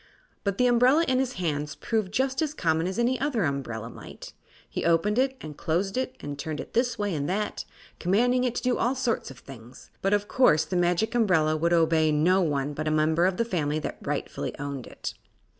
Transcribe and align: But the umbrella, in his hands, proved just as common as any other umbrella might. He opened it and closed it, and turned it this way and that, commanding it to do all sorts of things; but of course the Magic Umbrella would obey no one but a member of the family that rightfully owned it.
But 0.43 0.57
the 0.57 0.65
umbrella, 0.65 1.05
in 1.07 1.19
his 1.19 1.33
hands, 1.33 1.75
proved 1.75 2.11
just 2.11 2.41
as 2.41 2.55
common 2.55 2.87
as 2.87 2.97
any 2.97 3.19
other 3.19 3.43
umbrella 3.43 3.87
might. 3.87 4.33
He 4.67 4.83
opened 4.83 5.19
it 5.19 5.37
and 5.41 5.55
closed 5.55 5.95
it, 5.95 6.15
and 6.21 6.39
turned 6.39 6.59
it 6.59 6.73
this 6.73 6.97
way 6.97 7.13
and 7.13 7.29
that, 7.29 7.65
commanding 7.99 8.43
it 8.43 8.55
to 8.55 8.63
do 8.63 8.79
all 8.79 8.95
sorts 8.95 9.29
of 9.29 9.37
things; 9.37 9.91
but 10.01 10.11
of 10.11 10.27
course 10.27 10.65
the 10.65 10.75
Magic 10.75 11.13
Umbrella 11.13 11.55
would 11.55 11.71
obey 11.71 12.11
no 12.11 12.41
one 12.41 12.73
but 12.73 12.87
a 12.87 12.89
member 12.89 13.27
of 13.27 13.37
the 13.37 13.45
family 13.45 13.77
that 13.77 13.99
rightfully 14.01 14.57
owned 14.57 14.87
it. 14.87 15.13